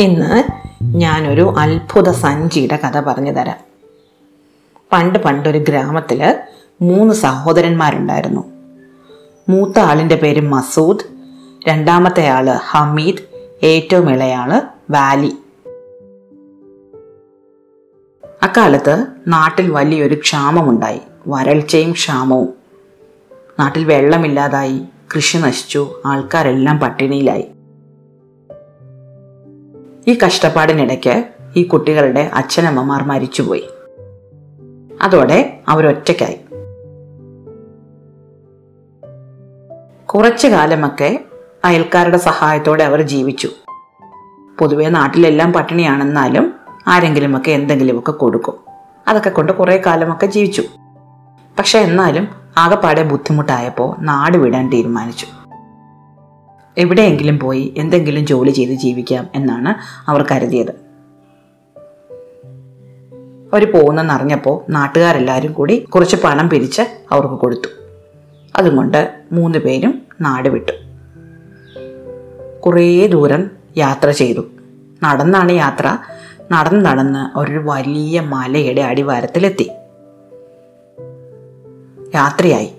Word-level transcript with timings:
ഇന്ന് 0.00 0.44
ഞാനൊരു 0.82 1.54
അത്ഭുത 1.58 2.10
സഞ്ചിയുടെ 2.10 2.76
കഥ 2.76 3.00
പറഞ്ഞു 3.00 3.30
തരാം. 3.30 3.56
പണ്ട് 4.92 5.18
പണ്ടൊരു 5.18 5.58
ഗ്രാമത്തിൽ 5.58 6.36
മൂന്ന് 6.82 7.14
സഹോദരന്മാരുണ്ടായിരുന്നു. 7.14 8.44
മൂത്ത 9.48 9.78
ആളിന്റെ 9.78 10.16
പേര് 10.16 10.40
മസൂദ് 10.40 10.98
രണ്ടാമത്തെ 11.68 12.28
ആൾ 12.28 12.50
ഹമീദ് 12.50 13.22
ഏറ്റവും 13.62 14.10
ഇളയാൾ 14.10 14.62
വാലി. 14.90 15.32
അക്കാലത്ത് 18.42 19.06
നാട്ടിൽ 19.28 19.70
വലിയൊരു 19.70 20.14
ക്ഷാമമുണ്ടായി 20.14 21.00
വരൾച്ചയും 21.28 21.92
ക്ഷാമവും. 21.92 22.48
നാട്ടിൽ 23.60 23.84
വെള്ളമില്ലാതായി 23.84 24.80
കൃഷി 25.14 25.38
നശിച്ചു 25.38 26.02
ആൾക്കാരെല്ലാം 26.06 26.78
പട്ടിണിയിലായി. 26.78 27.44
ഈ 30.08 30.18
കഷ്ടപ്പാടിനിടയ്ക്ക് 30.26 31.24
ഈ 31.56 31.62
കുട്ടികളുടെ 31.62 32.30
അച്ഛനമ്മമാർ 32.34 33.02
മരിച്ചുപോയി. 33.02 33.68
അതോടെ 35.02 35.60
അവരൊറ്റയ്ക്കായി. 35.68 36.40
കുറച്ചു 40.06 40.48
കാലമൊക്കെ 40.48 41.24
അയൽക്കാരുടെ 41.64 42.16
സഹായത്തോടെ 42.16 42.84
അവർ 42.84 43.02
ജീവിച്ചു. 43.02 43.48
പൊതുവെ 44.58 44.88
നാട്ടിലെല്ലാം 44.88 45.52
പട്ടിണിയാണെന്നാലും 45.52 46.52
ആരെങ്കിലുമൊക്കെ 46.86 47.50
എന്തെങ്കിലുമൊക്കെ 47.50 48.12
കൊടുക്കും. 48.12 48.54
അതൊക്കെ 49.08 49.30
കൊണ്ട് 49.30 49.52
കുറേ 49.52 49.82
കാലമൊക്കെ 49.86 50.26
ജീവിച്ചു. 50.26 50.62
പക്ഷെ 51.58 51.78
എന്നാലും 51.78 52.28
ആകെപ്പാടെ 52.58 53.02
ബുദ്ധിമുട്ടായപ്പോൾ 53.02 53.96
നാട് 54.00 54.36
വിടാൻ 54.36 54.70
തീരുമാനിച്ചു. 54.70 55.26
എവിടെയെങ്കിലും 56.78 57.38
പോയി 57.38 57.74
എന്തെങ്കിലും 57.76 58.26
ജോലി 58.26 58.50
ചെയ്ത് 58.50 58.72
ജീവിക്കാം 58.72 59.28
എന്നാണ് 59.34 59.74
അവർ 60.10 60.24
കരുതിയത്. 60.32 60.70
അവർ 63.52 63.72
പോകുന്നെന്നറിഞ്ഞപ്പോൾ 63.72 64.72
നാട്ടുകാരെല്ലാവരും 64.72 65.52
കൂടി 65.52 65.78
കുറച്ച് 65.78 66.16
പണം 66.24 66.50
പിരിച്ച് 66.50 66.82
അവർക്ക് 67.10 67.34
കൊടുത്തു. 67.34 67.68
അതുകൊണ്ട് 68.56 69.14
മൂന്ന് 69.32 69.58
പേരും 69.58 70.02
നാട് 70.20 70.48
വിട്ടു. 70.48 70.72
കുറേ 72.60 73.06
ദൂരം 73.06 73.50
യാത്ര 73.76 74.10
ചെയ്തു. 74.10 74.40
നടന്നാണ് 75.02 75.52
യാത്ര. 75.52 75.98
നടന്ന് 76.52 76.86
നടന്ന് 76.86 77.38
ഒരു 77.38 77.58
വലിയ 77.58 78.20
മലയുടെ 78.20 78.80
അടിവാരത്തിലെത്തി. 78.80 79.70
രാത്രിയായി 82.14 82.72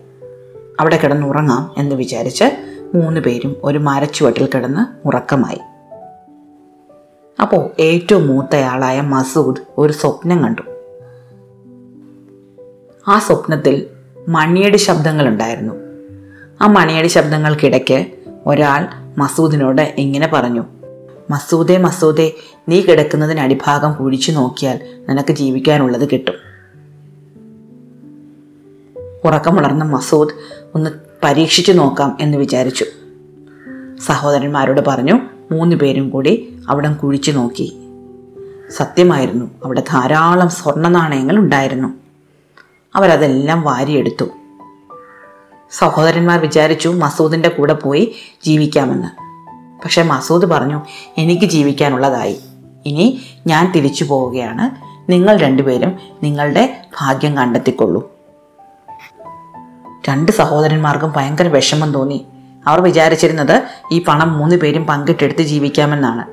അവിടെ 0.79 0.97
കിടന്നുറങ്ങാം 0.97 1.73
എന്ന് 1.77 1.95
വിചാരിച്ച് 1.95 2.43
മൂന്ന് 2.95 3.21
പേരും 3.21 3.55
ഒരു 3.63 3.77
മരച്ചുവട്ടിൽ 3.77 4.49
കിടന്ന് 4.55 5.07
ഉറക്കമായി. 5.07 5.59
അപ്പോൾ 7.41 7.69
ഏറ്റവും 7.79 8.27
മൂത്തയാളായ 8.27 9.01
മസൂദ് 9.01 9.57
ഒരു 9.77 9.93
സ്വപ്നം 9.93 10.43
കണ്ടു. 10.43 10.61
ആ 13.07 13.19
സ്വപ്നത്തിൽ 13.19 13.87
മണിയടി 14.27 14.77
ശബ്ദങ്ങളുണ്ടായിരുന്നു. 14.77 15.73
ആ 16.61 16.67
മണിയടി 16.67 17.07
ശബ്ദങ്ങൾക്കിടയ്ക്ക് 17.07 18.07
ഒരാൾ 18.45 18.87
മസൂദിനോട് 19.17 19.81
ഇങ്ങനെ 19.81 20.29
പറഞ്ഞു 20.33 20.65
മസൂദേ 21.29 21.77
മസൂദേ 21.77 22.33
നീ 22.69 22.81
കിടക്കുന്നതിന് 22.81 23.39
അടിഭാഗം 23.39 23.93
കുഴിച്ചു 23.93 24.31
നോക്കിയാൽ 24.31 24.79
നിനക്ക് 25.09 25.33
ജീവിക്കാനുള്ളത് 25.33 26.09
കിട്ടും. 26.09 26.33
ഉറക്കമുണർന്ന 29.25 29.83
മസൂദ് 29.83 30.29
ഒന്ന് 30.75 31.06
പരീക്ഷിച്ചു 31.23 31.71
നോക്കാം 31.71 32.17
എന്ന് 32.21 32.37
വിചാരിച്ചു. 32.37 32.85
സഹോദരന്മാരോട് 34.05 34.81
പറഞ്ഞു 34.87 35.19
മൂന്ന് 35.51 35.75
പേരും 35.75 36.09
കൂടി 36.09 36.59
അവിടം 36.69 36.93
കുഴിച്ചു 36.93 37.31
നോക്കി. 37.31 37.77
സത്യമായിരുന്നു 38.71 39.51
അവിടെ 39.65 39.83
ധാരാളം 39.89 40.49
സ്വർണ 40.49 40.87
നാണയങ്ങൾ 40.87 41.37
ഉണ്ടായിരുന്നു. 41.37 41.87
അവരതെല്ലാം 42.95 43.61
വാരിയെടുത്തു. 43.61 44.25
സഹോദരന്മാർ 45.71 46.39
വിചാരിച്ചു 46.39 46.89
മസൂദിന്റെ 46.89 47.49
കൂടെ 47.49 47.73
പോയി 47.73 48.15
ജീവിക്കാമെന്ന്. 48.45 49.27
പക്ഷെ 49.83 50.03
മസൂദ് 50.03 50.45
പറഞ്ഞു 50.45 50.81
എനിക്ക് 51.17 51.45
ജീവിക്കാനുള്ളതായി. 51.45 52.39
ഇനി 52.85 53.21
ഞാൻ 53.47 53.71
തിരിച്ചു 53.71 54.03
പോവുകയാണ്. 54.03 54.87
നിങ്ങൾ 55.11 55.37
രണ്ടുപേരും 55.37 55.95
നിങ്ങളുടെ 56.23 56.81
ഭാഗ്യം 57.01 57.37
കണ്ടെത്തിക്കൊള്ളൂ. 57.37 58.16
രണ്ട് 60.07 60.31
സഹോദരന്മാർക്കും 60.31 61.13
ഭയങ്കര 61.15 61.47
വിഷമം 61.47 61.91
തോന്നി. 61.91 62.25
അവർ 62.67 62.81
വിചാരിച്ചിരുന്നത് 62.81 63.63
ഈ 63.91 64.03
പണം 64.07 64.37
മൂന്ന് 64.37 64.55
പേരും 64.55 64.85
പങ്കിട്ടെടുത്ത് 64.85 65.41
ജീവിക്കാമെന്നാണ്. 65.41 66.25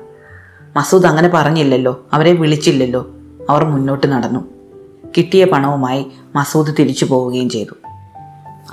മസൂദ് 0.77 1.05
അങ്ങനെ 1.05 1.29
പറഞ്ഞില്ലല്ലോ. 1.33 2.05
അവരെ 2.13 2.31
വിളിച്ചില്ലല്ലോ. 2.31 3.07
അവർ 3.49 3.63
മുന്നോട്ട് 3.63 4.07
നടന്നു. 4.07 4.39
കിട്ടിയ 5.17 5.45
പണവുമായി 5.45 6.11
മസൂദ് 6.35 6.73
തിരിച്ചു 6.79 7.05
പോവുകയും 7.05 7.49
ചെയ്തു. 7.49 7.75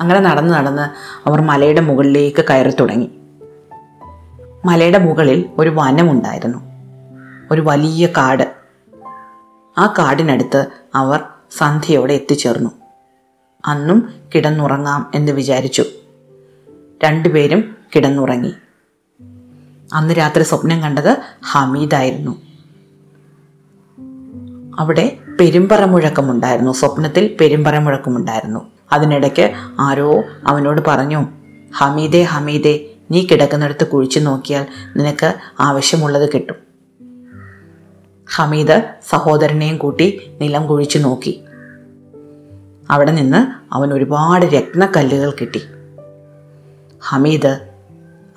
അങ്ങനെ 0.00 0.20
നടന്ന് 0.20 0.54
നടന്ന് 0.54 0.82
അവർ 1.28 1.40
മലയുടെ 1.40 1.80
മുകളിലേക്ക് 1.80 2.44
കയറി 2.50 2.70
തുടങ്ങി. 2.70 3.10
മലയുടെ 4.64 4.98
മുകളിൽ 4.98 5.44
ഒരു 5.58 5.70
വനമുണ്ടായിരുന്നു. 5.70 6.58
ഒരു 7.50 7.60
വലിയ 7.60 8.06
കാട്. 8.06 8.54
ആ 9.78 9.94
കാടിനടുത്ത് 9.98 10.66
അവർ 10.94 11.20
സന്ധ്യയോടെ 11.58 12.14
എത്തിച്ചേർന്നു. 12.14 12.70
അന്നും 13.66 14.12
കിടന്നുറങ്ങാം 14.34 15.10
എന്ന് 15.14 15.32
വിചാരിച്ചു. 15.32 15.84
രണ്ടുപേരും 17.04 17.76
കിടന്നുറങ്ങി. 17.96 18.52
അന്ന് 19.94 20.14
രാത്രി 20.18 20.42
സ്വപ്നം 20.42 20.82
കണ്ടത് 20.82 21.16
ഹമീദായിരുന്നു. 21.42 22.42
അവിടെ 24.78 25.18
പെരുമ്പറ 25.40 25.84
മുഴക്കമുണ്ടായിരുന്നു 25.84 26.72
സ്വപ്നത്തിൽ 26.72 27.36
പെരുമ്പറ 27.40 27.78
മുഴക്കമുണ്ടായിരുന്നു 27.78 28.70
അതിനിടയ്ക്ക് 28.92 29.52
ആരോ 29.80 30.22
അവനോട് 30.46 30.80
പറഞ്ഞു 30.86 31.24
ഹമീദേ 31.76 32.22
ഹമീദേ 32.22 32.94
നീ 33.10 33.26
കിടക്കുന്നിടത്ത് 33.26 33.86
കുഴിച്ചു 33.86 34.18
നോക്കിയാൽ 34.18 34.66
നിനക്ക് 34.96 35.34
ആവശ്യമുള്ളത് 35.60 36.32
കിട്ടും. 36.32 36.56
ഹമീദ് 38.34 38.94
സഹോദരനെയും 39.10 39.78
കൂട്ടി 39.78 40.20
നിലം 40.40 40.66
കുഴിച്ചു 40.66 40.98
നോക്കി. 40.98 41.44
അവിടെ 42.90 43.12
നിന്ന് 43.12 43.74
അവൻ 43.74 43.94
ഒരുപാട് 43.94 44.46
രത്നക്കല്ലുകൾ 44.46 45.30
കിട്ടി. 45.30 45.62
ഹമീദ് 47.00 47.70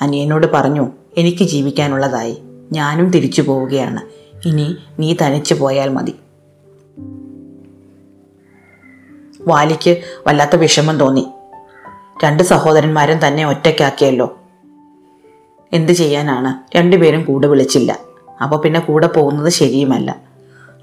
അനിയനോട് 0.01 0.47
പറഞ്ഞു 0.47 0.91
എനിക്ക് 1.17 1.44
ജീവിക്കാനുള്ളതായി. 1.44 2.44
ഞാനും 2.72 3.09
തിരിച്ചു 3.09 3.41
പോവുകയാണ്. 3.41 4.01
ഇനി 4.47 4.78
നീ 5.00 5.16
തനിച്ചു 5.22 5.53
പോയാൽ 5.53 5.89
മതി. 5.89 6.16
വാലിക്ക് 9.47 10.01
വല്ലാത്ത 10.28 10.55
വിഷമം 10.55 10.97
തോന്നി. 10.97 11.28
രണ്ട് 12.23 12.44
സഹോദരന്മാരും 12.44 13.28
തന്നെ 13.28 13.45
ഒറ്റയ്ക്കാക്കിയല്ലോ. 13.45 14.38
എന്ത് 15.73 15.91
ചെയ്യാനാണ്? 15.91 16.78
രണ്ടുപേരും 16.78 17.25
കൂടെ 17.25 17.47
വിളിച്ചില്ല. 17.47 18.00
അപ്പോൾ 18.44 18.55
പിന്നെ 18.55 18.79
കൂടെ 18.79 19.07
പോകുന്നത് 19.07 19.50
ശരിയുമല്ല. 19.50 20.16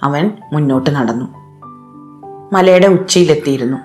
അവൻ 0.03 0.31
മുന്നോട്ട് 0.53 0.91
നടന്നു. 0.91 1.42
മലയുടെ 2.53 2.87
ഉച്ചയിലെത്തിയിരുന്നു. 2.87 3.79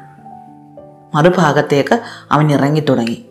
മറുഭാഗത്തേക്ക് 1.16 2.00
അവൻ 2.32 2.52
ഇറങ്ങി 2.52 2.80
തുടങ്ങി. 2.80 3.26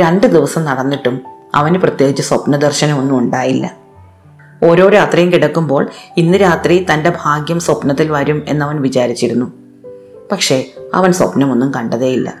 രണ്ട് 0.00 0.26
ദിവസം 0.26 0.64
നടന്നിട്ടും 0.64 1.20
അവന് 1.54 1.74
പ്രത്യേകിച്ച് 1.74 2.22
സ്വപ്നദർശനമൊന്നും 2.22 3.18
ഉണ്ടായില്ല. 3.18 3.76
ഓരോ 4.64 4.88
രാത്രിയും 4.88 5.32
കിടക്കുമ്പോൾ 5.32 5.90
ഇന്ന് 6.16 6.38
രാത്രി 6.38 6.86
തന്റെ 6.94 7.12
ഭാഗ്യം 7.22 7.60
സ്വപ്നത്തിൽ 7.60 8.12
വരും 8.12 8.42
എന്നവൻ 8.48 8.82
വിചാരിച്ചിരുന്നു. 8.82 9.52
പക്ഷേ 10.32 10.64
അവൻ 10.94 11.12
സ്വപ്നമൊന്നും 11.12 11.74
കണ്ടതേയില്ല. 11.74 12.34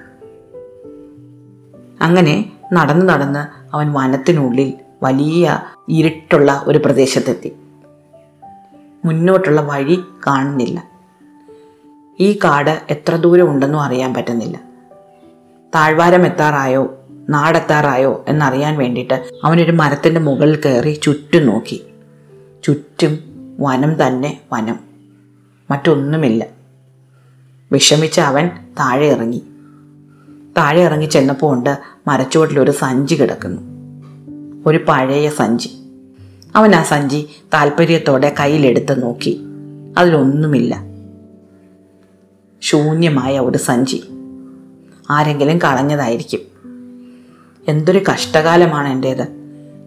അങ്ങനെ 2.00 2.52
നടന്ന് 2.72 3.08
നടന്ന് 3.08 3.74
അവൻ 3.76 3.92
വനത്തിനുള്ളിൽ 3.92 4.74
വലിയ 5.02 5.58
ഇരുട്ടുള്ള 5.88 6.62
ഒരു 6.66 6.78
പ്രദേശത്തെത്തി. 6.78 7.56
മുന്നോട്ടുള്ള 9.04 9.60
വഴി 9.60 10.02
കാണുന്നില്ല. 10.26 10.95
ഈ 12.20 12.38
കാട് 12.44 12.82
എത്ര 12.90 13.16
ദൂരം 13.16 13.50
ഉണ്ടെന്നും 13.50 13.80
അറിയാൻ 13.80 14.14
പറ്റുന്നില്ല. 14.14 14.60
താഴ്വാരം 15.74 16.26
എത്താറായോ 16.26 16.98
നാടെത്താറായോ 17.28 18.24
എന്നറിയാൻ 18.28 18.78
വേണ്ടിയിട്ട് 18.78 19.30
അവനൊരു 19.44 19.72
മരത്തിന്റെ 19.72 20.20
മുകളിൽ 20.20 20.56
കയറി 20.56 21.00
ചുറ്റും 21.02 21.46
നോക്കി. 21.46 21.86
ചുറ്റും 22.64 23.18
വനം 23.60 24.06
തന്നെ 24.06 24.40
വനം. 24.52 24.78
മറ്റൊന്നുമില്ല. 25.70 26.46
വിഷമിച്ച 27.72 28.20
അവൻ 28.20 28.50
താഴെ 28.78 29.06
ഇറങ്ങി. 29.06 29.42
താഴെ 30.56 30.80
ഇറങ്ങി 30.82 31.06
ചെന്നപ്പോൾ 31.06 31.52
ഉണ്ട് 31.52 31.78
മരച്ചുവട്ടിലൊരു 32.06 32.70
സഞ്ചി 32.70 33.14
കിടക്കുന്നു. 33.14 33.62
ഒരു 34.66 34.84
പഴയ 34.88 35.28
സഞ്ചി. 35.28 35.70
അവൻ 36.56 36.74
ആ 36.74 36.82
സഞ്ചി 36.82 37.28
താല്പര്യത്തോടെ 37.54 38.34
കയ്യിലെടുത്ത് 38.40 39.02
നോക്കി. 39.02 39.40
അതിലൊന്നുമില്ല. 39.98 40.95
ശൂന്യമായ 42.66 43.40
ഒരു 43.40 43.58
സഞ്ചി. 43.58 44.02
ആരെങ്കിലും 45.10 45.58
കളഞ്ഞതായിരിക്കും. 45.58 46.40
എന്തൊരു 47.68 48.04
കഷ്ടകാലമാണ് 48.12 48.88
എന്റേത് 48.88 49.26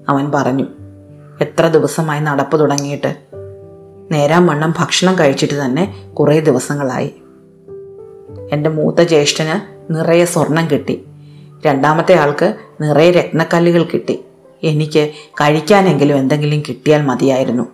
അവൻ 0.09 0.31
പറഞ്ഞു. 0.35 0.65
എത്ര 1.41 1.67
ദിവസമായി 1.67 2.19
നടപ്പ് 2.19 2.59
തുടങ്ങിയിട്ട്. 2.59 3.15
നേരാം 4.11 4.47
വണ്ണം 4.47 4.73
ഭക്ഷണം 4.79 5.19
കഴിച്ചിട്ട് 5.19 5.65
തന്നെ 5.65 6.11
കുറേ 6.13 6.39
ദിവസങ്ങളായി. 6.39 7.15
എന്റെ 8.51 8.69
മൂത്ത 8.69 9.01
ജ്യേഷ്ഠന് 9.01 9.79
നിറയെ 9.93 10.25
സ്വർണം 10.25 10.71
കിട്ടി. 10.71 11.05
രണ്ടാമത്തെ 11.65 12.15
ആൾക്ക് 12.15 12.55
നിറയെ 12.81 13.11
രത്നക്കല്ലുകൾ 13.11 13.83
കിട്ടി. 13.83 14.19
എനിക്ക് 14.63 15.11
കഴിക്കാനെങ്കിലും 15.33 16.17
എന്തെങ്കിലും 16.17 16.63
കിട്ടിയാൽ 16.69 17.01
മതിയായിരുന്നു. 17.01 17.67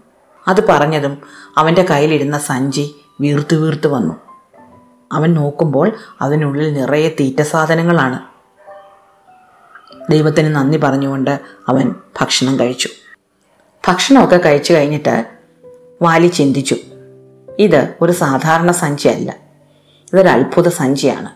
അത് 0.47 0.67
പറഞ്ഞതും 0.69 1.17
അവന്റെ 1.57 1.85
കയ്യിലിരുന്ന 1.89 2.37
സഞ്ചി 2.37 2.95
വീർത്തു 3.21 3.55
വീർത്തു 3.55 3.87
വന്നു. 3.87 4.24
അവൻ 5.11 5.33
നോക്കുമ്പോൾ 5.33 5.91
അതിനുള്ളിൽ 6.21 6.73
നിറയെ 6.73 7.09
തീറ്റ 7.09 7.41
സാധനങ്ങളാണ്. 7.41 8.19
ദൈവത്തിന് 10.11 10.55
നന്ദി 10.55 10.77
പറഞ്ഞുകൊണ്ട് 10.77 11.39
അവൻ 11.67 11.95
ഭക്ഷണം 12.21 12.59
കഴിച്ചു. 12.59 12.89
ഭക്ഷണമൊക്കെ 13.87 14.37
കഴിച്ചു 14.37 14.73
കഴിഞ്ഞിട്ട് 14.73 15.25
വാലി 16.01 16.27
ചിന്തിച്ചു. 16.27 16.75
ഇത് 17.59 17.93
ഒരു 18.01 18.11
സാധാരണ 18.11 18.71
സഞ്ചിയല്ല. 18.71 19.35
ഇതൊരു 20.13 20.27
അത്ഭുത 20.27 20.67
സഞ്ചിയാണ്. 20.67 21.29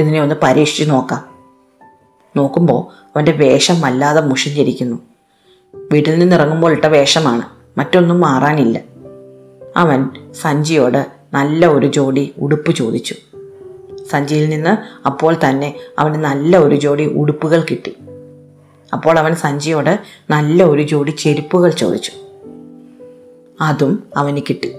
ഇതിനെ 0.00 0.20
ഒന്ന് 0.20 0.34
പരീക്ഷിച്ച് 0.42 0.90
നോക്കാം. 0.90 1.38
നോക്കുമ്പോൾ 2.36 3.06
അവന്റെ 3.06 3.32
വേഷം 3.32 3.80
വല്ലാതെ 3.80 4.20
മുഷിഞ്ഞിരിക്കുന്നു. 4.20 4.98
വീട്ടിൽ 5.74 6.18
നിന്ന് 6.18 6.36
ഇറങ്ങുമ്പോൾ 6.36 6.72
ഇട്ട 6.72 6.84
വേഷമാണ്. 6.84 7.42
മറ്റൊന്നും 7.78 8.20
മാറാനില്ല. 8.20 8.80
അവൻ 9.76 10.10
സഞ്ചിയോട് 10.32 11.17
നല്ല 11.32 11.66
ഒരു 11.66 11.86
ജോഡി 11.86 12.34
ഉടുപ്പ് 12.38 12.72
ചോദിച്ചു. 12.72 13.14
സഞ്ചിയിൽ 14.10 14.48
നിന്ന് 14.48 15.06
അപ്പോൾ 15.06 15.34
തന്നെ 15.34 15.74
അവന് 15.98 16.14
നല്ല 16.14 16.56
ഒരു 16.56 16.74
ജോഡി 16.74 17.02
ഉടുപ്പുകൾ 17.02 17.64
കിട്ടി. 17.70 17.96
അപ്പോൾ 18.92 19.18
അവൻ 19.18 19.34
സഞ്ജിയോട് 19.34 19.98
നല്ല 20.30 20.64
ഒരു 20.64 20.82
ജോഡി 20.82 21.10
ചെരുപ്പുകൾ 21.10 21.70
ചോദിച്ചു. 21.70 22.12
അതും 23.60 24.02
അവന് 24.16 24.36
കിട്ടി. 24.36 24.72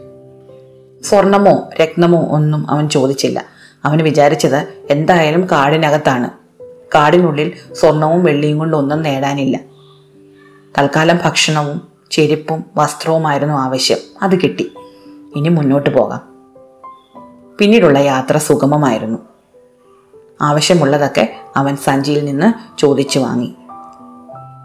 സ്വർണമോ 1.03 1.69
രത്നമോ 1.81 2.27
ഒന്നും 2.29 2.71
അവൻ 2.71 2.89
ചോദിച്ചില്ല. 2.89 3.45
അവൻ 3.85 3.97
വിചാരിച്ചത് 3.97 4.67
എന്തായാലും 4.89 5.47
കാടിനകത്താണ്. 5.51 6.29
കാടിനുള്ളിൽ 6.95 7.51
സ്വർണവും 7.73 8.23
വെള്ളിയും 8.23 8.59
കൊണ്ടൊന്നും 8.59 9.01
നേടാനില്ല. 9.01 9.59
തൽക്കാലം 10.77 11.19
ഭക്ഷണവും 11.25 11.81
ചെരുപ്പും 12.11 12.63
വസ്ത്രവുമായിരുന്നു 12.75 13.53
ആവശ്യം. 13.53 13.97
അത് 14.21 14.35
കിട്ടി. 14.35 14.71
ഇനി 15.35 15.49
മുന്നോട്ട് 15.49 15.89
പോകാം. 15.89 16.38
പിന്നീടുള്ള 17.59 17.99
യാത്ര 17.99 18.37
സുഗമമായിരുന്നു. 18.37 19.19
ആവശ്യമുള്ളതൊക്കെ 20.41 21.35
അവൻ 21.57 21.75
സഞ്ചിയിൽ 21.75 22.25
നിന്ന് 22.25 22.79
ചോദിച്ചു 22.79 23.19
വാങ്ങി. 23.19 23.55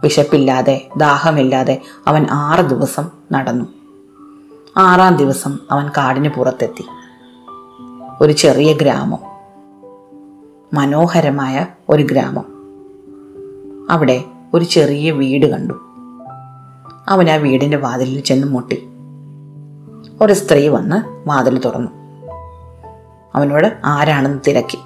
വിശപ്പില്ലാതെ 0.03 0.89
ദാഹമില്ലാതെ 0.97 1.83
അവൻ 2.07 2.27
ആറ് 2.31 2.65
ദിവസം 2.65 3.11
നടന്നു. 3.33 3.65
ആറാം 4.77 5.17
ദിവസം 5.17 5.59
അവൻ 5.71 5.89
കാടിന് 5.89 6.29
പുറത്തെത്തി. 6.29 6.85
ഒരു 8.21 8.33
ചെറിയ 8.33 8.73
ഗ്രാമം. 8.73 9.19
മനോഹരമായ 10.75 11.67
ഒരു 11.89 12.03
ഗ്രാമം. 12.03 12.45
അവിടെ 13.91 14.25
ഒരു 14.55 14.65
ചെറിയ 14.65 15.11
വീട് 15.11 15.47
കണ്ടു. 15.47 15.75
അവൻ 17.09 17.31
ആ 17.31 17.35
വീടിന്റെ 17.35 17.77
വാതിലിൽ 17.77 18.21
ചെന്ന് 18.21 18.47
മുട്ടി. 18.47 18.89
ഒരു 20.21 20.33
സ്ത്രീ 20.33 20.69
വന്ന് 20.69 21.29
വാതിൽ 21.29 21.59
തുറന്നു. 21.59 22.04
അവനോട് 23.35 23.77
ആരാണെന്ന് 23.85 24.39
തിരക്കി. 24.47 24.79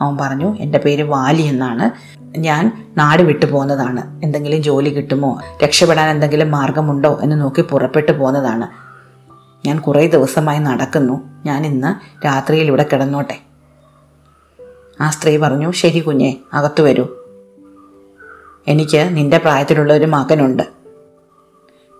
അവൻ 0.00 0.18
പറഞ്ഞു 0.20 0.56
എന്റെ 0.56 0.78
പേര് 0.78 1.02
വാലി 1.02 1.42
എന്നാണ്. 1.42 2.16
ഞാൻ 2.38 2.92
നാട് 2.96 3.22
വിട്ടു 3.22 3.46
പോകുന്നതാണ്. 3.46 4.24
എന്തെങ്കിലും 4.24 4.62
ജോലി 4.62 4.90
കിട്ടുമോ? 4.90 5.40
രക്ഷപ്പെടാൻ 5.64 6.10
എന്തെങ്കിലും 6.10 6.50
മാർഗമുണ്ടോ 6.50 7.20
എന്ന് 7.22 7.40
നോക്കി 7.40 7.62
പുറപ്പെട്ടു 7.62 8.12
പോകുന്നതാണ്. 8.12 8.86
ഞാൻ 9.66 9.80
കുറേ 9.80 10.06
ദിവസമായി 10.06 10.58
നടക്കുന്നു. 10.58 11.42
ഞാൻ 11.46 11.66
ഇന്ന് 11.66 12.24
രാത്രിയിൽ 12.26 12.66
ഇവിടെ 12.66 12.86
കിടന്നോട്ടെ. 12.92 13.38
ആ 15.00 15.10
സ്ത്രീ 15.10 15.36
പറഞ്ഞു 15.36 15.72
ശരി 15.72 15.98
കുഞ്ഞെ 15.98 16.36
അകത്തു 16.52 16.82
വരൂ. 16.82 17.06
എനിക്ക് 18.68 19.08
നിന്റെ 19.10 19.38
പ്രായത്തിലുള്ള 19.38 19.92
ഒരു 19.92 20.04
മകനുണ്ട്. 20.04 20.62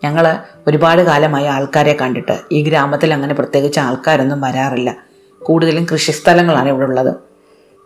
ഞങ്ങൾ 0.04 0.38
ഒരുപാട് 0.66 1.02
കാലമായി 1.02 1.44
ആൾക്കാരെ 1.44 1.96
കണ്ടിട്ട് 2.00 2.40
ഈ 2.52 2.62
ഗ്രാമത്തിൽ 2.62 3.14
അങ്ങനെ 3.14 3.34
പ്രത്യേകിച്ച് 3.34 3.80
ആൾക്കാരൊന്നും 3.80 4.40
വരാറില്ല. 4.40 5.05
കൂടുതലും 5.46 5.86
കൃഷിസ്ഥലങ്ങളാണ് 5.92 6.68
ഇവിടെ 6.68 6.84
ഉള്ളത്. 6.84 7.14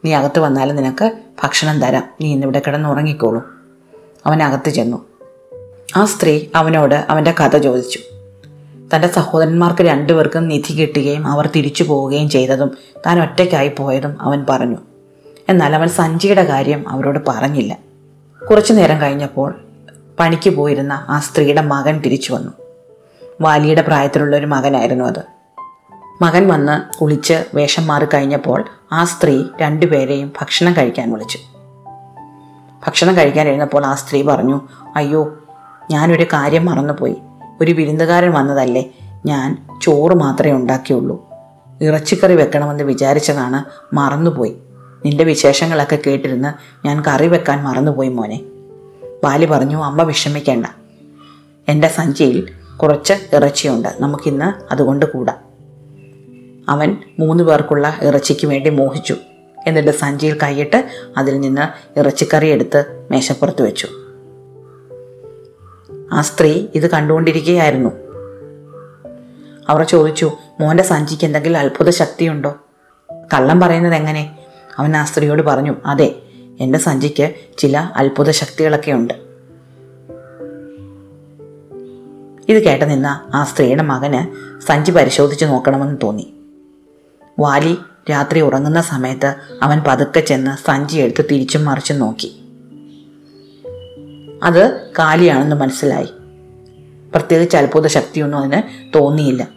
നീ 0.04 0.12
അകത്ത് 0.12 0.38
വന്നാലും 0.38 0.76
നിനക്ക് 0.76 1.12
ഭക്ഷണം 1.42 1.80
തരാം. 1.80 2.02
നീ 2.20 2.32
ഇന്നിവിടെ 2.32 2.62
കിടന്നുറങ്ങിക്കോളൂ 2.66 3.42
അവൻ 4.26 4.42
അകത്ത് 4.42 4.70
ചെന്നു. 4.70 5.04
ആ 5.96 6.04
സ്ത്രീ 6.04 6.46
അവനോട് 6.54 6.94
അവന്റെ 6.94 7.34
കഥ 7.40 7.56
ചോദിച്ചു. 7.56 7.98
തന്റെ 8.94 9.08
സഹോദരന്മാർക്ക് 9.08 9.82
രണ്ടുപേർക്കും 9.82 10.48
നിധി 10.48 10.72
കിട്ടുകയും 10.72 11.26
അവർ 11.26 11.50
തിരിച്ചു 11.56 11.84
പോവുകയും 11.84 12.30
ചെയ്തതും 12.30 12.76
താൻ 13.06 13.22
ഒറ്റയ്ക്കായി 13.22 13.68
പോയതും 13.68 14.16
അവൻ 14.20 14.46
പറഞ്ഞു. 14.50 14.76
എന്നാൽ 15.48 15.74
അവൻ 15.74 15.88
സഞ്ചിയുടെ 15.88 16.44
കാര്യം 16.44 16.88
അവരോട് 16.88 17.18
പറഞ്ഞില്ല. 17.28 17.78
കുറച്ചു 18.50 18.72
നേരം 18.72 19.00
കഴിഞ്ഞപ്പോൾ 19.00 19.60
പണിക്ക് 20.18 20.50
പോയിരുന്ന 20.50 21.06
ആ 21.08 21.18
സ്ത്രീയുടെ 21.18 21.60
മകൻ 21.60 22.00
തിരിച്ചു 22.00 22.32
വന്നു. 22.32 22.52
വാലിയുടെ 23.40 23.82
പ്രായത്തിലുള്ള 23.82 24.36
ഒരു 24.36 24.46
മകനായിരുന്നു 24.46 25.04
അത്. 25.04 25.39
മകൻ 26.22 26.48
വന്ന് 26.48 26.98
കുളിച്ച് 26.98 27.44
വേഷം 27.54 27.86
മാറി 27.86 28.04
കഴിഞ്ഞപ്പോൾ 28.04 28.64
ആ 28.92 29.04
സ്ത്രീ 29.04 29.44
രണ്ടുപേരെയും 29.60 30.32
ഭക്ഷണം 30.40 30.76
കഴിക്കാൻ 30.76 31.12
വിളിച്ചു. 31.12 31.38
ഭക്ഷണം 32.86 33.16
കഴിക്കാൻ 33.16 33.48
ഇരുന്നപ്പോൾ 33.48 33.86
ആ 33.86 33.94
സ്ത്രീ 33.94 34.22
പറഞ്ഞു 34.22 34.60
അയ്യോ 34.96 35.38
ഞാനൊരു 35.90 36.24
കാര്യം 36.32 36.66
മറന്നുപോയി. 36.66 37.16
ഒരു 37.60 37.72
വിരുന്നുകാരൻ 37.72 38.32
വന്നതല്ലേ. 38.32 38.90
ഞാൻ 39.26 39.66
ചോറ് 39.82 40.16
മാത്രമേ 40.16 40.52
ഉണ്ടാക്കിയുള്ളൂ. 40.52 41.28
ഇറച്ചിക്കറി 41.82 42.36
വെക്കണമെന്ന് 42.36 42.84
വിചാരിച്ചതാണ് 42.84 43.64
മറന്നുപോയി. 43.94 44.56
നിന്റെ 45.04 45.24
വിശേഷങ്ങളൊക്കെ 45.24 45.98
കേട്ടിരുന്ന് 46.06 46.86
ഞാൻ 46.86 47.02
കറി 47.02 47.26
വെക്കാൻ 47.26 47.64
മറന്നുപോയി 47.64 48.08
മോനെ. 48.08 48.40
ബാലി 49.24 49.46
പറഞ്ഞു 49.46 49.84
അമ്മ 49.84 50.02
വിഷമിക്കേണ്ട. 50.02 50.66
എന്റെ 51.68 51.88
സഞ്ചിയിൽ 51.88 52.48
കുറച്ച് 52.76 53.12
ഇറച്ചിയുണ്ട്. 53.32 53.88
നമുക്കിന്ന് 54.00 54.72
അതുകൊണ്ട് 54.72 55.12
കൂടാം. 55.12 55.49
അവൻ 56.70 56.96
മൂന്ന് 57.18 57.44
പേർക്കുള്ള 57.44 57.98
ഇറച്ചിക്ക് 58.02 58.46
വേണ്ടി 58.46 58.70
മോഹിച്ചു. 58.70 59.16
എന്നിട്ട് 59.66 59.90
സഞ്ചിയിൽ 59.90 60.38
കൈയിട്ട് 60.42 60.90
അതിൽ 61.16 61.40
നിന്ന് 61.40 61.98
ഇറച്ചിക്കറി 61.98 62.46
എടുത്ത് 62.46 63.08
മേശപ്പുറത്ത് 63.10 63.62
വെച്ചു. 63.62 63.88
ആ 66.12 66.20
സ്ത്രീ 66.20 66.66
ഇത് 66.74 66.90
കണ്ടുകൊണ്ടിരിക്കുകയായിരുന്നു. 66.90 67.90
അവർ 69.68 69.82
ചോദിച്ചു 69.82 70.32
മോന്റെ 70.60 70.82
സഞ്ചിക്ക് 70.82 71.24
എന്തെങ്കിലും 71.24 71.58
അത്ഭുത 71.58 71.90
ശക്തിയുണ്ടോ? 71.90 72.56
കള്ളം 73.34 73.60
പറയുന്നത് 73.60 73.94
എങ്ങനെ? 73.94 74.38
അവൻ 74.78 74.96
ആ 74.96 75.04
സ്ത്രീയോട് 75.04 75.42
പറഞ്ഞു 75.42 75.76
അതെ 75.86 76.14
എന്റെ 76.60 76.78
സഞ്ചിക്ക് 76.78 77.34
ചില 77.58 77.78
അത്ഭുത 77.78 78.30
ശക്തികളൊക്കെ 78.30 78.90
ഉണ്ട്. 78.90 79.14
ഇത് 82.48 82.62
കേട്ട 82.62 82.82
നിന്ന 82.82 83.20
ആ 83.34 83.44
സ്ത്രീയുടെ 83.44 83.82
മകന് 83.82 84.50
സഞ്ചി 84.66 84.90
പരിശോധിച്ച് 84.90 85.44
നോക്കണമെന്ന് 85.44 85.98
തോന്നി. 86.02 86.34
വാലി 87.40 87.78
രാത്രി 88.10 88.40
ഉറങ്ങുന്ന 88.40 88.80
സമയത്ത് 88.80 89.34
അവൻ 89.62 89.82
പതുക്കെ 89.86 90.20
ചെന്ന് 90.20 90.66
സഞ്ചി 90.66 90.98
എടുത്ത് 90.98 91.28
തിരിച്ചും 91.30 91.64
മറിച്ചും 91.64 91.98
നോക്കി. 91.98 92.36
അത് 94.42 94.90
കാലിയാണെന്ന് 94.98 95.56
മനസ്സിലായി. 95.56 96.08
പ്രത്യേകിച്ച് 97.14 97.56
അത്ഭുത 97.56 97.86
ശക്തിയൊന്നും 97.86 98.38
അതിന് 98.38 98.62
തോന്നിയില്ല. 98.94 99.48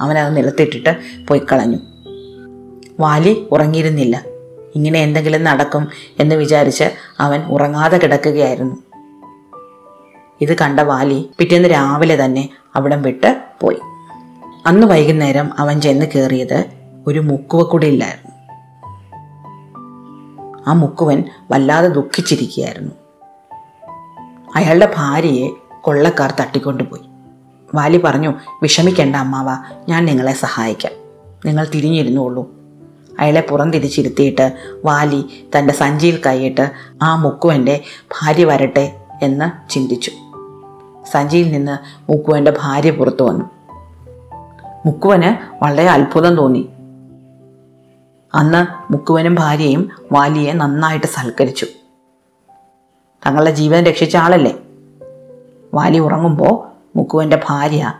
അവനത് 0.00 0.36
നിലത്തിട്ടിട്ട് 0.36 0.96
പോയി 1.26 1.42
കളഞ്ഞു. 1.52 1.78
വാലി 3.00 3.46
ഉറങ്ങിയിരുന്നില്ല. 3.50 4.24
ഇങ്ങനെ 4.74 4.98
എന്തെങ്കിലും 4.98 5.44
നടക്കും 5.44 5.88
എന്ന് 6.18 6.34
വിചാരിച്ച് 6.34 6.84
അവൻ 7.20 7.42
ഉറങ്ങാതെ 7.44 7.98
കിടക്കുകയായിരുന്നു. 7.98 8.76
ഇത് 10.40 10.56
കണ്ട 10.58 10.80
വാലി 10.80 11.30
പിറ്റേന്ന് 11.38 11.70
രാവിലെ 11.70 12.24
തന്നെ 12.24 12.48
അവിടം 12.74 13.02
വിട്ട് 13.02 13.42
പോയി. 13.60 13.78
അന്ന് 14.66 14.86
വൈകുന്നേരം 14.86 15.50
അവൻ 15.58 15.80
ചെന്ന് 15.80 16.06
കയറിയത് 16.14 16.83
ഒരു 17.06 17.18
മുക്കുവ 17.18 17.62
കൂടെ 17.62 17.86
ഇല്ലായിരുന്നു. 17.86 18.34
ആ 20.66 20.72
മുക്കുവൻ 20.72 21.24
വല്ലാതെ 21.50 21.88
ദുഃഖിച്ചിരിക്കുകയായിരുന്നു. 21.88 22.92
അയാളുടെ 24.56 24.94
ഭാര്യയെ 24.96 25.48
കൊള്ളക്കാർ 25.80 26.34
തട്ടിക്കൊണ്ടുപോയി. 26.40 27.02
വാലി 27.74 27.98
പറഞ്ഞു 27.98 28.34
വിഷമിക്കേണ്ട 28.62 29.16
അമ്മാവ 29.16 29.46
ഞാൻ 29.88 30.04
നിങ്ങളെ 30.04 30.32
സഹായിക്കാം. 30.32 30.92
നിങ്ങൾ 31.46 31.66
തിരിഞ്ഞിരുന്നുള്ളൂ 31.74 32.50
അയാളെ 33.18 33.46
പുറംതിരിച്ചിരുത്തിയിട്ട് 33.50 34.52
വാലി 34.84 35.48
തന്റെ 35.58 35.74
സഞ്ചിയിൽ 35.74 36.20
കൈയിട്ട് 36.26 36.70
ആ 37.02 37.16
മുക്കുവന്റെ 37.16 37.80
ഭാര്യ 38.04 38.44
വരട്ടെ 38.44 38.96
എന്ന് 39.22 39.70
ചിന്തിച്ചു. 39.70 40.10
സഞ്ചിയിൽ 41.12 41.52
നിന്ന് 41.52 41.78
മുക്കുവന്റെ 42.10 42.52
ഭാര്യ 42.60 42.90
പുറത്തു 42.90 43.22
വന്നു. 43.22 43.44
മുക്കുവന് 44.86 45.64
വളരെ 45.64 45.90
അത്ഭുതം 45.90 46.36
തോന്നി. 46.36 46.68
അന്ന് 48.34 48.92
മുക്കുവനും 48.92 49.34
ഭാര്യയും 49.34 49.90
വാലിയെ 50.12 50.52
നന്നായിട്ട് 50.52 51.06
സൽക്കരിച്ചു. 51.06 51.66
തങ്ങളുടെ 53.26 53.50
ജീവൻ 53.50 53.84
രക്ഷിച്ച 53.84 54.16
ആളല്ലേ? 54.16 54.58
വാലി 55.74 55.98
ഉറങ്ങുമ്പോൾ 55.98 56.68
മുക്കുവന്റെ 56.98 57.42
ഭാര്യ 57.48 57.92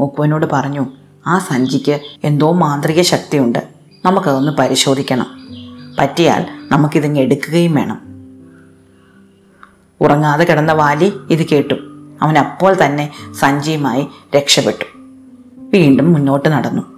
മുക്കുവനോട് 0.00 0.46
പറഞ്ഞു 0.52 0.86
ആ 1.26 1.38
സഞ്ചിക്ക് 1.38 2.00
എന്തോ 2.24 2.52
മാന്ത്രിക 2.52 3.02
ശക്തിയുണ്ട്. 3.02 3.68
നമുക്കതൊന്ന് 4.04 4.52
പരിശോധിക്കണം. 4.52 5.26
പറ്റിയാൽ 5.98 6.46
നമുക്കിതിങ്ങ് 6.72 7.20
എടുക്കുകയും 7.20 7.74
വേണം. 7.74 8.00
ഉറങ്ങാതെ 10.00 10.44
കിടന്ന 10.44 10.72
വാലി 10.72 11.12
ഇത് 11.30 11.46
കേട്ടു. 11.46 11.74
അവൻ 12.22 12.38
അപ്പോൾ 12.38 12.76
തന്നെ 12.84 13.10
സഞ്ചിയുമായി 13.32 14.08
രക്ഷപ്പെട്ടു. 14.36 14.84
വീണ്ടും 15.56 16.12
മുന്നോട്ട് 16.12 16.48
നടന്നു. 16.48 16.91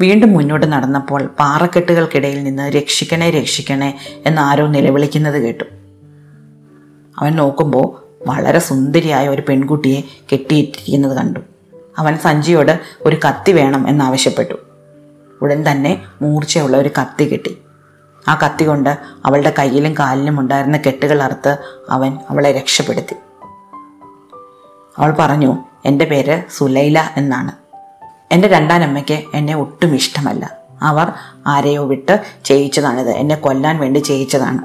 വീണ്ടും 0.00 0.32
മുന്നോട്ട് 0.32 0.66
നടന്നപ്പോൾ 0.66 1.26
പാറക്കെട്ടുകൾക്കിടയിൽ 1.26 2.44
നിന്ന് 2.44 2.62
രക്ഷിക്കണേ 2.62 3.30
രക്ഷിക്കണേ 3.30 3.98
എന്ന് 4.26 4.42
ആരോ 4.42 4.66
നിലവിളിക്കുന്നത് 4.66 5.42
കേട്ടു. 5.42 5.64
അവൻ 7.18 7.36
നോക്കുമ്പോൾ 7.36 8.06
വളരെ 8.28 8.58
സുന്ദരിയായ 8.58 9.28
ഒരു 9.28 9.42
പെൺകുട്ടിയെ 9.48 10.00
കെട്ടിയിട്ടിരിക്കുന്നത് 10.32 11.16
കണ്ടു. 11.16 11.40
അവൻ 11.98 12.18
സഞ്ജിയോട് 12.18 12.80
ഒരു 13.00 13.16
കത്തി 13.28 13.52
വേണം 13.52 13.88
എന്നാവശ്യപ്പെട്ടു 13.88 14.54
ഉടൻ 15.42 15.70
തന്നെ 15.70 16.02
മൂർച്ചയുള്ള 16.22 16.76
ഒരു 16.76 16.90
കത്തി 17.00 17.24
കിട്ടി. 17.24 17.58
ആ 18.28 18.38
കത്തി 18.44 18.64
കൊണ്ട് 18.64 18.98
അവളുടെ 19.24 19.54
കയ്യിലും 19.58 19.94
കാലിലും 19.98 20.40
ഉണ്ടായിരുന്ന 20.40 20.76
കെട്ടുകൾ 20.76 21.22
അറുത്ത് 21.22 21.58
അവൻ 21.90 22.18
അവളെ 22.30 22.52
രക്ഷപ്പെടുത്തി. 22.52 23.14
അവൾ 24.98 25.14
പറഞ്ഞു 25.18 25.58
എന്റെ 25.84 26.04
പേര് 26.04 26.42
സുലൈല 26.56 27.10
എന്നാണ്. 27.16 27.65
എന്റെ 28.32 28.48
രണ്ടാനമ്മയ്ക്ക് 28.48 29.22
എന്നെ 29.34 29.56
ഒട്ടും 29.56 29.94
ഇഷ്ടമല്ല. 29.94 30.56
അവർ 30.82 31.12
ആരെയോ 31.46 31.84
വിട്ട് 31.84 32.24
ചെയ്യിച്ചതാണിത്. 32.44 33.10
എന്നെ 33.10 33.34
കൊല്ലാൻ 33.34 33.78
വേണ്ടി 33.78 33.98
ചെയ്യിച്ചതാണ്. 33.98 34.58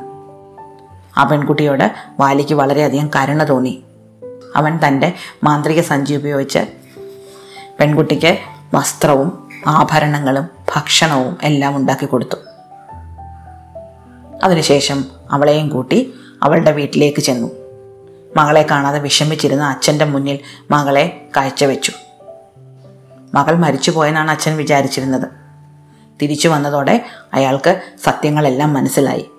ആ 1.20 1.24
പെൺകുട്ടിയോട് 1.24 1.92
വാലിക്ക് 2.20 2.54
വളരെയധികം 2.54 3.10
കരുണ 3.16 3.44
തോന്നി. 3.44 3.84
അവൻ 4.56 4.80
തന്റെ 4.88 5.14
മാന്ത്രിക 5.44 5.82
സഞ്ചി 5.82 6.14
ഉപയോഗിച്ച് 6.14 6.60
പെൺകുട്ടിക്ക് 7.80 8.38
വസ്ത്രവും 8.74 9.50
ആഭരണങ്ങളും 9.68 10.50
ഭക്ഷണവും 10.76 11.38
എല്ലാം 11.44 11.76
ഉണ്ടാക്കി 11.76 12.06
കൊടുത്തു. 12.06 12.36
അതിനുശേഷം 14.44 15.06
അവളെയും 15.32 15.70
കൂട്ടി 15.70 16.14
അവളുടെ 16.44 16.72
വീട്ടിലേക്ക് 16.72 17.22
ചെന്നു. 17.22 17.52
മകളെ 18.38 18.66
കാണാതെ 18.72 19.00
വിഷമിച്ചിരുന്ന 19.00 19.64
അച്ഛന്റെ 19.64 20.06
മുന്നിൽ 20.06 20.40
മകളെ 20.72 21.28
കാഴ്ചവെച്ചു. 21.38 21.92
മകൾ 23.34 23.56
മരിച്ചുപോയെന്നാണ് 23.56 24.32
അച്ഛൻ 24.32 24.58
വിചാരിച്ചിരുന്നത്. 24.58 25.28
തിരിച്ചു 26.22 26.48
വന്നതോടെ 26.48 27.06
അയാൾക്ക് 27.34 27.82
സത്യങ്ങളെല്ലാം 28.04 28.74
മനസ്സിലായി. 28.74 29.30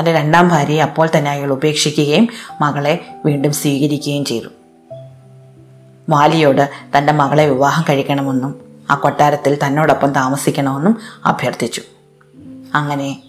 തന്റെ 0.00 0.12
രണ്ടാം 0.12 0.48
ഭാര്യയെ 0.48 0.82
അപ്പോൾ 0.82 1.08
തന്നെ 1.16 1.30
അയാൾ 1.30 1.52
ഉപേക്ഷിക്കുകയും 1.52 2.28
മകളെ 2.60 3.14
വീണ്ടും 3.24 3.52
സ്വീകരിക്കുകയും 3.52 4.24
ചെയ്തു. 4.24 4.48
വാലിയോട് 6.08 6.70
തന്റെ 6.98 7.12
മകളെ 7.12 7.46
വിവാഹം 7.46 7.84
കഴിക്കണമെന്നും 7.88 8.60
ആ 8.90 8.94
കൊട്ടാരത്തിൽ 8.94 9.58
തന്നോടൊപ്പം 9.66 10.12
താമസിക്കണമെന്നും 10.12 10.98
അഭ്യർത്ഥിച്ചു. 11.24 11.82
അങ്ങനെ 12.74 13.22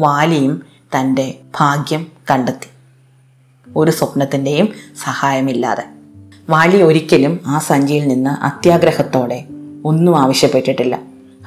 വാലിയും 0.00 0.62
തന്റെ 0.98 1.38
ഭാഗ്യം 1.60 2.06
കണ്ടെത്തി. 2.30 2.68
ഒരു 3.76 3.90
സ്വപ്നത്തിന്റെയും 3.90 4.74
സഹായമില്ലാതെ. 5.04 6.01
വാലി 6.52 6.82
ഒരിക്കലും 6.82 7.40
ആ 7.46 7.58
സഞ്ചിയിൽ 7.58 8.08
നിന്ന് 8.08 8.30
അത്യാഗ്രഹത്തോടെ 8.30 9.44
ഒന്നും 9.84 10.20
ആവശ്യപ്പെട്ടിട്ടില്ല. 10.20 10.98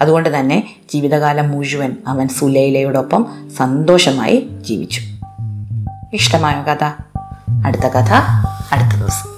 അതുകൊണ്ട് 0.01 0.39
തന്നെ 0.39 0.75
ജീവിതകാലം 0.93 1.51
മുഴുവൻ 1.51 1.95
അവൻ 2.07 2.27
സുലൈലയോടൊപ്പം 2.27 3.25
സന്തോഷമായി 3.57 4.47
ജീവിച്ചു. 4.61 5.01
ഇഷ്ടമായ 6.13 6.63
കഥ? 6.63 6.83
അടുത്ത 7.65 7.81
കഥ 7.81 8.13
അടുത്ത 8.71 8.99
ദിവസം. 8.99 9.34